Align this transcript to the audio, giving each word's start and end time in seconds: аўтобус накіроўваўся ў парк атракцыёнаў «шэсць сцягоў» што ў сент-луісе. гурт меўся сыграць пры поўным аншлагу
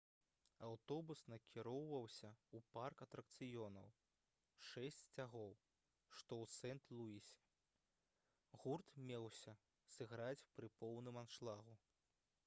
аўтобус 0.67 1.19
накіроўваўся 1.33 2.29
ў 2.55 2.59
парк 2.77 3.03
атракцыёнаў 3.05 3.91
«шэсць 4.69 5.01
сцягоў» 5.03 5.53
што 6.21 6.41
ў 6.47 6.55
сент-луісе. 6.55 7.43
гурт 8.65 8.93
меўся 9.11 9.55
сыграць 9.97 10.49
пры 10.59 10.73
поўным 10.83 11.21
аншлагу 11.25 11.77